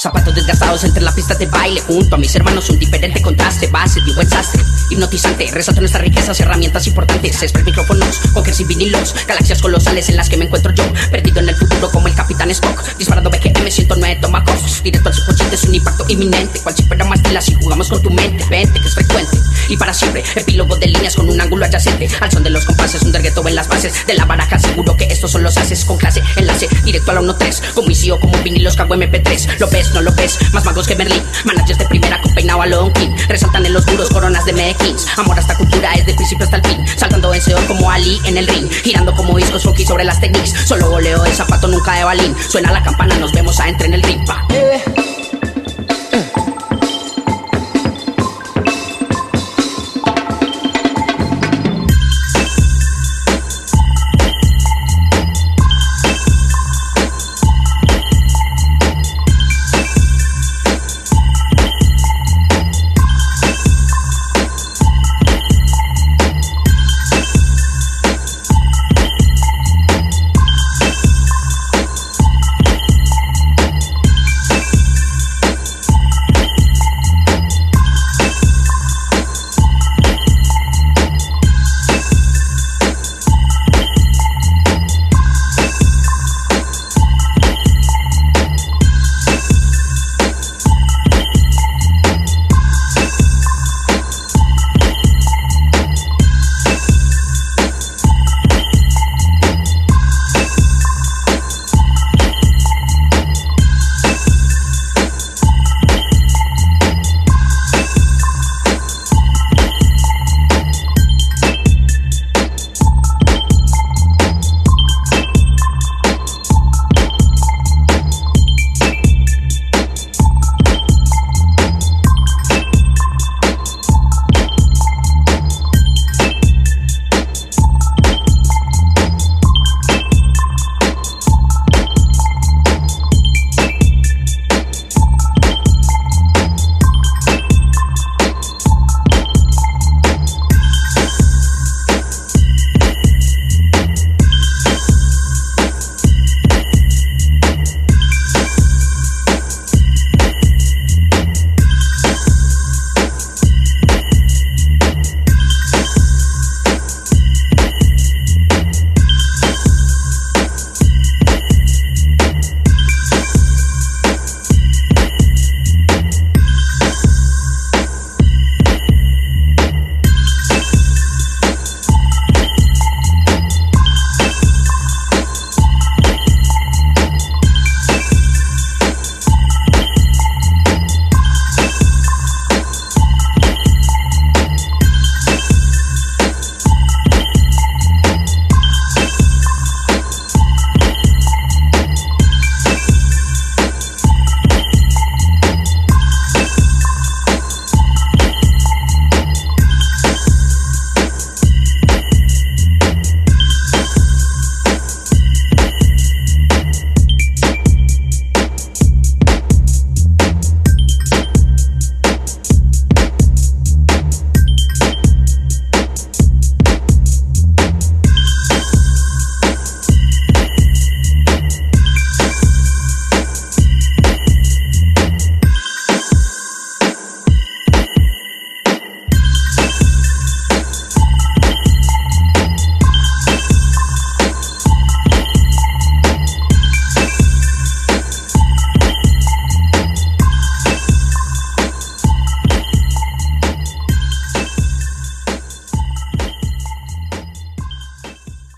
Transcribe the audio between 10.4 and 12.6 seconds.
encuentro yo. Perdido en el futuro como el Capitán